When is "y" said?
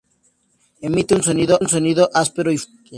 2.51-2.57